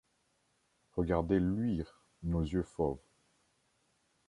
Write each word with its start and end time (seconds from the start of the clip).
Regardez 0.95 1.39
luire 1.39 2.03
nos 2.23 2.41
yeux 2.41 2.63
fauves! 2.63 3.03